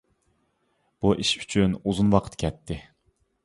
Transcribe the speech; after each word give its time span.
بۇ 1.03 1.11
ئىش 1.25 1.35
ئۈچۈن 1.41 1.77
ئۇزۇن 1.83 2.13
ۋاقىت 2.17 2.41
كەتتى. 2.45 2.83